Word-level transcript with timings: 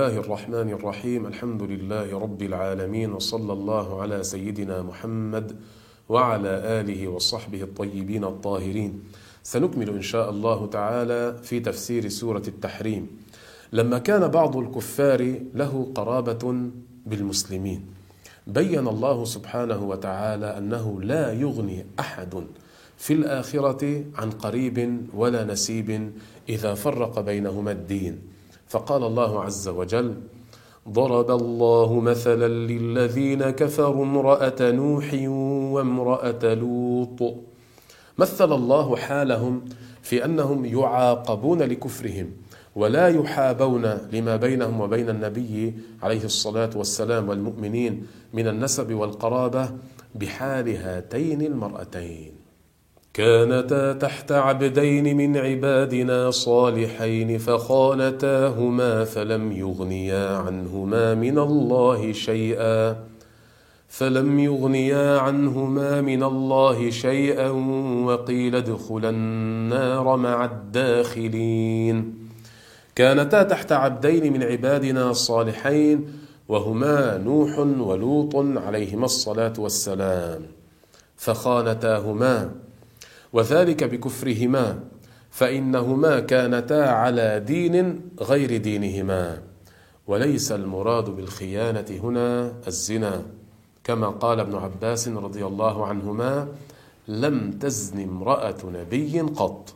الله 0.00 0.20
الرحمن 0.20 0.68
الرحيم. 0.80 1.26
الحمد 1.26 1.62
لله 1.62 2.08
رب 2.18 2.42
العالمين 2.42 3.12
وصلى 3.12 3.52
الله 3.52 4.00
على 4.00 4.22
سيدنا 4.24 4.82
محمد 4.82 5.56
وعلى 6.08 6.80
آله 6.80 7.08
وصحبه 7.08 7.62
الطيبين 7.62 8.24
الطاهرين. 8.24 8.92
سنكمل 9.42 9.88
إن 9.90 10.02
شاء 10.02 10.30
الله 10.30 10.66
تعالى 10.66 11.44
في 11.44 11.60
تفسير 11.60 12.08
سورة 12.08 12.42
التحريم. 12.48 13.06
لما 13.72 13.98
كان 13.98 14.28
بعض 14.28 14.56
الكفار 14.56 15.20
له 15.54 15.92
قرابة 15.94 16.70
بالمسلمين 17.06 17.80
بين 18.46 18.88
الله 18.88 19.24
سبحانه 19.24 19.80
وتعالى 19.84 20.58
أنه 20.58 21.02
لا 21.02 21.32
يغني 21.32 21.86
أحد 22.00 22.44
في 22.96 23.12
الآخرة 23.12 24.04
عن 24.16 24.30
قريب 24.30 25.06
ولا 25.14 25.44
نسيب 25.44 26.12
إذا 26.48 26.74
فرق 26.74 27.20
بينهما 27.20 27.72
الدين. 27.72 28.40
فقال 28.70 29.04
الله 29.04 29.42
عز 29.42 29.68
وجل 29.68 30.14
ضرب 30.88 31.30
الله 31.30 32.00
مثلا 32.00 32.48
للذين 32.48 33.50
كفروا 33.50 34.04
امرأة 34.04 34.54
نوح 34.60 35.14
وامرأة 35.74 36.54
لوط. 36.54 37.34
مثل 38.18 38.52
الله 38.52 38.96
حالهم 38.96 39.64
في 40.02 40.24
أنهم 40.24 40.64
يعاقبون 40.64 41.62
لكفرهم 41.62 42.30
ولا 42.76 43.08
يحابون 43.08 43.86
لما 44.12 44.36
بينهم 44.36 44.80
وبين 44.80 45.08
النبي 45.10 45.74
عليه 46.02 46.24
الصلاة 46.24 46.70
والسلام 46.76 47.28
والمؤمنين 47.28 48.06
من 48.32 48.48
النسب 48.48 48.94
والقرابة 48.94 49.70
بحال 50.14 50.76
هاتين 50.76 51.42
المرأتين. 51.42 52.39
كانتا 53.14 53.92
تحت 53.92 54.32
عبدين 54.32 55.16
من 55.16 55.36
عبادنا 55.36 56.30
صالحين 56.30 57.38
فخانتاهما 57.38 59.04
فلم 59.04 59.52
يغنيا 59.52 60.36
عنهما 60.36 61.14
من 61.14 61.38
الله 61.38 62.12
شيئا. 62.12 62.96
فلم 63.88 64.38
يغنيا 64.38 65.18
عنهما 65.18 66.00
من 66.00 66.22
الله 66.22 66.90
شيئا 66.90 67.50
وقيل 68.06 68.56
ادخلا 68.56 69.10
النار 69.10 70.16
مع 70.16 70.44
الداخلين. 70.44 72.14
كانتا 72.94 73.42
تحت 73.42 73.72
عبدين 73.72 74.32
من 74.32 74.42
عبادنا 74.42 75.10
الصالحين 75.10 76.08
وهما 76.48 77.18
نوح 77.18 77.58
ولوط 77.58 78.36
عليهما 78.36 79.04
الصلاة 79.04 79.52
والسلام. 79.58 80.42
فخانتاهما 81.16 82.50
وذلك 83.32 83.84
بكفرهما 83.84 84.80
فإنهما 85.30 86.20
كانتا 86.20 86.74
على 86.74 87.40
دين 87.46 88.00
غير 88.20 88.56
دينهما. 88.56 89.38
وليس 90.06 90.52
المراد 90.52 91.10
بالخيانة 91.10 91.86
هنا 92.02 92.52
الزنا. 92.66 93.22
كما 93.84 94.08
قال 94.08 94.40
ابن 94.40 94.54
عباس 94.54 95.08
رضي 95.08 95.46
الله 95.46 95.86
عنهما 95.86 96.48
لم 97.08 97.50
تزن 97.50 98.00
امرأة 98.00 98.56
نبي 98.64 99.20
قط. 99.20 99.74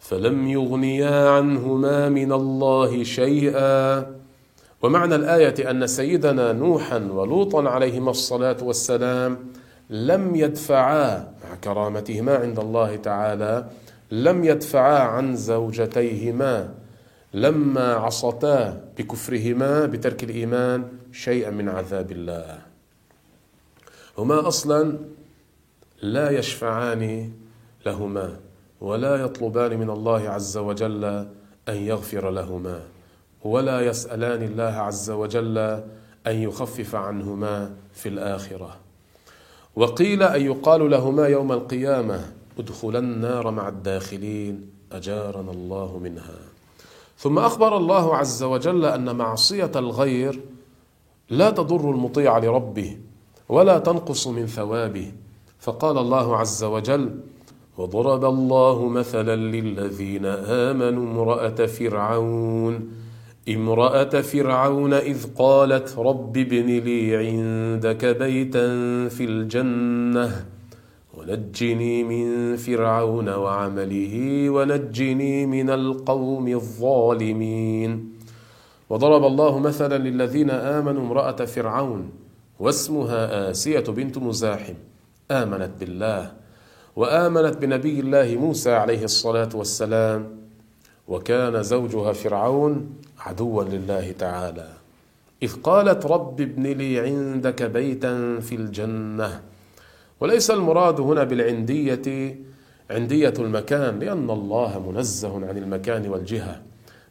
فلم 0.00 0.48
يغنيا 0.48 1.28
عنهما 1.30 2.08
من 2.08 2.32
الله 2.32 3.04
شيئا. 3.04 4.06
ومعنى 4.82 5.14
الآية 5.14 5.70
أن 5.70 5.86
سيدنا 5.86 6.52
نوحا 6.52 6.98
ولوطا 6.98 7.68
عليهما 7.68 8.10
الصلاة 8.10 8.56
والسلام 8.62 9.38
لم 9.90 10.36
يدفعا 10.36 11.34
كرامتهما 11.54 12.36
عند 12.36 12.58
الله 12.58 12.96
تعالى 12.96 13.66
لم 14.10 14.44
يدفعا 14.44 14.98
عن 14.98 15.36
زوجتيهما 15.36 16.74
لما 17.34 17.94
عصتا 17.94 18.84
بكفرهما 18.98 19.86
بترك 19.86 20.24
الإيمان 20.24 20.88
شيئا 21.12 21.50
من 21.50 21.68
عذاب 21.68 22.12
الله. 22.12 22.58
هما 24.18 24.48
أصلا 24.48 24.98
لا 26.02 26.30
يشفعان 26.30 27.32
لهما 27.86 28.36
ولا 28.80 29.16
يطلبان 29.16 29.78
من 29.78 29.90
الله 29.90 30.30
عز 30.30 30.56
وجل 30.56 31.04
أن 31.68 31.76
يغفر 31.76 32.30
لهما 32.30 32.80
ولا 33.44 33.80
يسألان 33.80 34.42
الله 34.42 34.64
عز 34.64 35.10
وجل 35.10 35.58
أن 36.26 36.36
يخفف 36.36 36.94
عنهما 36.94 37.70
في 37.92 38.08
الآخرة. 38.08 38.76
وقيل 39.76 40.22
أن 40.22 40.42
يقال 40.42 40.90
لهما 40.90 41.26
يوم 41.26 41.52
القيامة 41.52 42.32
ادخلا 42.58 42.98
النار 42.98 43.50
مع 43.50 43.68
الداخلين 43.68 44.70
أجارنا 44.92 45.50
الله 45.50 45.98
منها. 46.02 46.38
ثم 47.18 47.38
أخبر 47.38 47.76
الله 47.76 48.16
عز 48.16 48.42
وجل 48.42 48.84
أن 48.84 49.16
معصية 49.16 49.70
الغير 49.76 50.40
لا 51.30 51.50
تضر 51.50 51.90
المطيع 51.90 52.38
لربه 52.38 52.98
ولا 53.48 53.78
تنقص 53.78 54.26
من 54.26 54.46
ثوابه. 54.46 55.12
فقال 55.60 55.98
الله 55.98 56.36
عز 56.36 56.64
وجل 56.64 57.20
وضرب 57.78 58.24
الله 58.24 58.88
مثلا 58.88 59.36
للذين 59.36 60.26
آمنوا 60.26 61.02
امرأة 61.02 61.66
فرعون 61.66 63.01
امرأة 63.48 64.20
فرعون 64.20 64.92
إذ 64.92 65.26
قالت 65.34 65.98
رب 65.98 66.36
ابن 66.36 66.66
لي 66.66 67.16
عندك 67.16 68.04
بيتا 68.04 68.68
في 69.08 69.24
الجنة 69.24 70.46
ونجني 71.14 72.04
من 72.04 72.56
فرعون 72.56 73.28
وعمله 73.28 74.14
ونجني 74.50 75.46
من 75.46 75.70
القوم 75.70 76.48
الظالمين. 76.48 78.12
وضرب 78.90 79.24
الله 79.26 79.58
مثلا 79.58 79.98
للذين 79.98 80.50
آمنوا 80.50 81.02
امرأة 81.02 81.44
فرعون 81.44 82.10
واسمها 82.60 83.50
آسية 83.50 83.80
بنت 83.80 84.18
مزاحم. 84.18 84.74
آمنت 85.30 85.70
بالله 85.80 86.32
وآمنت 86.96 87.56
بنبي 87.56 88.00
الله 88.00 88.36
موسى 88.40 88.72
عليه 88.72 89.04
الصلاة 89.04 89.48
والسلام 89.54 90.41
وكان 91.08 91.62
زوجها 91.62 92.12
فرعون 92.12 92.90
عدوا 93.18 93.64
لله 93.64 94.12
تعالى. 94.18 94.68
إذ 95.42 95.52
قالت 95.62 96.06
رب 96.06 96.40
ابن 96.40 96.62
لي 96.62 97.00
عندك 97.00 97.62
بيتا 97.62 98.40
في 98.40 98.54
الجنة. 98.54 99.40
وليس 100.20 100.50
المراد 100.50 101.00
هنا 101.00 101.24
بالعندية 101.24 102.36
عندية 102.90 103.34
المكان 103.38 103.98
لأن 103.98 104.30
الله 104.30 104.90
منزه 104.90 105.48
عن 105.48 105.58
المكان 105.58 106.08
والجهة. 106.08 106.62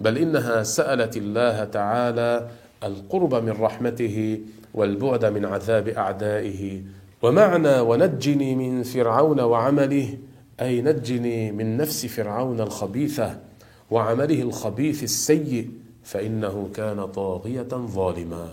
بل 0.00 0.18
إنها 0.18 0.62
سألت 0.62 1.16
الله 1.16 1.64
تعالى 1.64 2.48
القرب 2.84 3.34
من 3.34 3.50
رحمته 3.60 4.40
والبعد 4.74 5.24
من 5.24 5.44
عذاب 5.44 5.88
أعدائه. 5.88 6.82
ومعنى 7.22 7.80
ونجني 7.80 8.54
من 8.54 8.82
فرعون 8.82 9.40
وعمله 9.40 10.18
أي 10.60 10.82
نجني 10.82 11.52
من 11.52 11.76
نفس 11.76 12.06
فرعون 12.06 12.60
الخبيثة. 12.60 13.45
وعمله 13.90 14.42
الخبيث 14.42 15.02
السيء 15.02 15.70
فإنه 16.04 16.70
كان 16.74 17.06
طاغية 17.06 17.68
ظالما. 17.72 18.48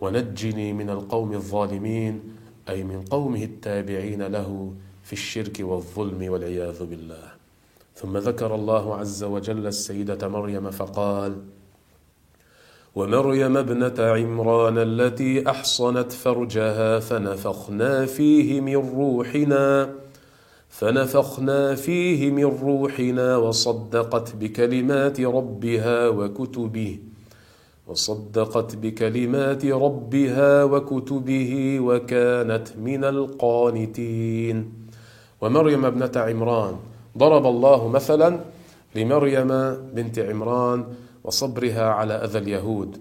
ونجني 0.00 0.72
من 0.72 0.90
القوم 0.90 1.32
الظالمين 1.32 2.20
أي 2.68 2.84
من 2.84 3.04
قومه 3.10 3.42
التابعين 3.44 4.22
له 4.22 4.72
في 5.04 5.12
الشرك 5.12 5.56
والظلم 5.60 6.32
والعياذ 6.32 6.86
بالله. 6.86 7.28
ثم 7.96 8.16
ذكر 8.16 8.54
الله 8.54 8.96
عز 8.96 9.24
وجل 9.24 9.66
السيدة 9.66 10.28
مريم 10.28 10.70
فقال 10.70 11.36
ومريم 12.94 13.56
ابنة 13.56 13.94
عمران 13.98 14.78
التي 14.78 15.50
أحصنت 15.50 16.12
فرجها 16.12 17.00
فنفخنا 17.00 18.06
فيه 18.06 18.60
من 18.60 18.76
روحنا. 18.76 19.94
فنفخنا 20.72 21.74
فيه 21.74 22.30
من 22.30 22.44
روحنا 22.44 23.36
وصدقت 23.36 24.36
بكلمات 24.36 25.20
ربها 25.20 26.08
وكتبه 26.08 26.98
وصدقت 27.86 28.76
بكلمات 28.76 29.64
ربها 29.66 30.64
وكتبه 30.64 31.80
وكانت 31.80 32.68
من 32.76 33.04
القانتين. 33.04 34.72
ومريم 35.40 35.84
ابنة 35.84 36.12
عمران 36.16 36.76
ضرب 37.18 37.46
الله 37.46 37.88
مثلا 37.88 38.40
لمريم 38.94 39.48
بنت 39.94 40.18
عمران 40.18 40.84
وصبرها 41.24 41.84
على 41.84 42.14
أذى 42.14 42.38
اليهود. 42.38 42.98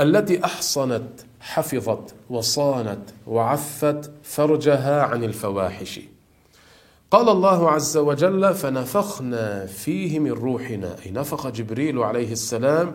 التي 0.00 0.44
أحصنت 0.44 1.10
حفظت 1.40 2.14
وصانت 2.30 3.02
وعفت 3.26 4.10
فرجها 4.22 5.02
عن 5.02 5.24
الفواحش. 5.24 6.00
قال 7.10 7.28
الله 7.28 7.70
عز 7.70 7.96
وجل 7.96 8.54
فنفخنا 8.54 9.66
فيه 9.66 10.18
من 10.18 10.30
روحنا. 10.32 10.96
أي 11.06 11.10
نفخ 11.10 11.48
جبريل 11.48 11.98
عليه 11.98 12.32
السلام 12.32 12.94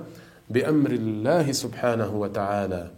بأمر 0.50 0.92
الله 0.92 1.52
سبحانه 1.52 2.16
وتعالى 2.16 2.92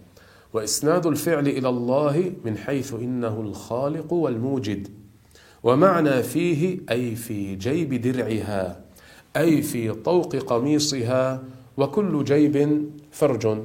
وإسناد 0.52 1.06
الفعل 1.06 1.48
إلى 1.48 1.68
الله 1.68 2.32
من 2.44 2.56
حيث 2.56 2.94
إنه 2.94 3.40
الخالق 3.40 4.12
والموجد 4.12 4.88
ومعنى 5.62 6.22
فيه 6.22 6.78
أي 6.90 7.14
في 7.14 7.54
جيب 7.56 7.94
درعها 7.94 8.80
أي 9.36 9.62
في 9.62 9.92
طوق 9.92 10.36
قميصها 10.36 11.42
وكل 11.76 12.24
جيب 12.24 12.86
فرج. 13.12 13.58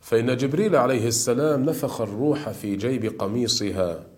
فإن 0.00 0.36
جبريل 0.36 0.76
عليه 0.76 1.08
السلام 1.08 1.64
نفخ 1.64 2.00
الروح 2.00 2.48
في 2.48 2.76
جيب 2.76 3.06
قميصها 3.20 4.09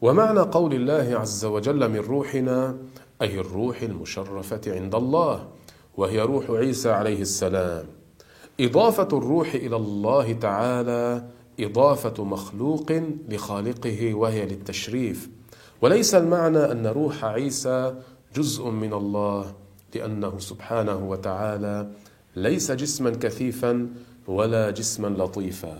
ومعنى 0.00 0.40
قول 0.40 0.74
الله 0.74 1.18
عز 1.18 1.44
وجل 1.44 1.88
من 1.88 1.98
روحنا 1.98 2.76
أي 3.22 3.40
الروح 3.40 3.82
المشرفة 3.82 4.60
عند 4.66 4.94
الله 4.94 5.48
وهي 5.96 6.20
روح 6.20 6.50
عيسى 6.50 6.90
عليه 6.90 7.20
السلام. 7.20 7.84
إضافة 8.60 9.08
الروح 9.18 9.54
إلى 9.54 9.76
الله 9.76 10.32
تعالى 10.32 11.24
إضافة 11.60 12.24
مخلوق 12.24 12.92
لخالقه 13.28 14.14
وهي 14.14 14.46
للتشريف. 14.46 15.28
وليس 15.82 16.14
المعنى 16.14 16.58
أن 16.72 16.86
روح 16.86 17.24
عيسى 17.24 17.94
جزء 18.36 18.70
من 18.70 18.92
الله 18.92 19.54
لأنه 19.94 20.38
سبحانه 20.38 21.10
وتعالى 21.10 21.88
ليس 22.36 22.72
جسما 22.72 23.10
كثيفا 23.10 23.88
ولا 24.26 24.70
جسما 24.70 25.08
لطيفا. 25.08 25.78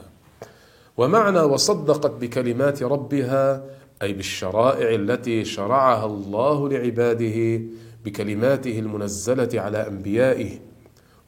ومعنى 0.97 1.41
وصدقت 1.41 2.11
بكلمات 2.11 2.83
ربها 2.83 3.65
أي 4.05 4.13
بالشرائع 4.13 4.95
التي 4.95 5.45
شرعها 5.45 6.07
الله 6.07 6.69
لعباده 6.69 7.63
بكلماته 8.05 8.79
المنزلة 8.79 9.49
على 9.55 9.89
أنبيائه 9.89 10.59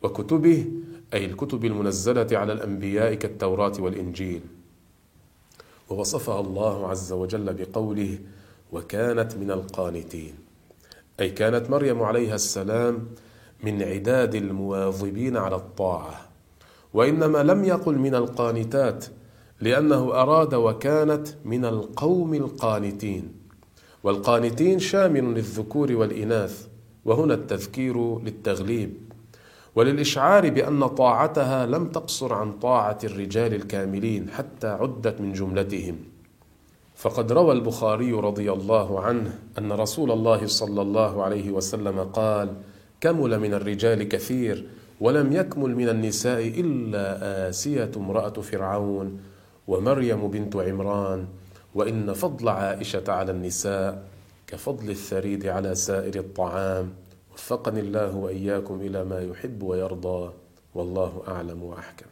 وكتبه 0.02 0.66
أي 1.14 1.24
الكتب 1.24 1.64
المنزلة 1.64 2.38
على 2.38 2.52
الأنبياء 2.52 3.14
كالتوراة 3.14 3.72
والإنجيل. 3.78 4.40
ووصفها 5.88 6.40
الله 6.40 6.88
عز 6.88 7.12
وجل 7.12 7.54
بقوله 7.54 8.18
وكانت 8.72 9.36
من 9.36 9.50
القانتين 9.50 10.34
أي 11.20 11.30
كانت 11.30 11.70
مريم 11.70 12.02
عليها 12.02 12.34
السلام 12.34 13.08
من 13.64 13.82
عداد 13.82 14.34
المواظبين 14.34 15.36
على 15.36 15.56
الطاعة. 15.56 16.28
وإنما 16.94 17.42
لم 17.42 17.64
يقل 17.64 17.98
من 17.98 18.14
القانتات 18.14 19.04
لأنه 19.60 20.14
أراد 20.14 20.54
وكانت 20.54 21.28
من 21.44 21.64
القوم 21.64 22.34
القانتين. 22.34 23.32
والقانتين 24.04 24.78
شامل 24.78 25.24
للذكور 25.24 25.92
والإناث 25.92 26.66
وهنا 27.04 27.34
التذكير 27.34 28.18
للتغليب. 28.18 28.94
وللإشعار 29.76 30.50
بأن 30.50 30.86
طاعتها 30.86 31.66
لم 31.66 31.88
تقصر 31.88 32.34
عن 32.34 32.52
طاعة 32.52 32.98
الرجال 33.04 33.54
الكاملين 33.54 34.30
حتى 34.30 34.66
عدت 34.66 35.20
من 35.20 35.32
جملتهم. 35.32 35.96
فقد 36.96 37.32
روى 37.32 37.52
البخاري 37.52 38.12
رضي 38.12 38.52
الله 38.52 39.00
عنه 39.00 39.38
أن 39.58 39.72
رسول 39.72 40.10
الله 40.10 40.46
صلى 40.46 40.82
الله 40.82 41.22
عليه 41.22 41.50
وسلم 41.50 42.00
قال 42.00 42.52
كمل 43.00 43.40
من 43.40 43.54
الرجال 43.54 44.08
كثير 44.08 44.66
ولم 45.00 45.32
يكمل 45.32 45.76
من 45.76 45.88
النساء 45.88 46.60
إلا 46.60 47.48
آسية 47.48 47.90
امرأة 47.96 48.30
فرعون 48.30 49.20
ومريم 49.66 50.28
بنت 50.28 50.56
عمران 50.56 51.26
وإن 51.74 52.12
فضل 52.12 52.48
عائشة 52.48 53.04
على 53.08 53.32
النساء 53.32 54.08
كفضل 54.46 54.90
الثريد 54.90 55.46
على 55.46 55.74
سائر 55.74 56.14
الطعام. 56.18 56.90
وفقني 57.34 57.80
الله 57.80 58.16
وإياكم 58.16 58.80
إلى 58.80 59.04
ما 59.04 59.20
يحب 59.20 59.62
ويرضى 59.62 60.32
والله 60.74 61.22
أعلم 61.28 61.62
وأحكم. 61.62 62.06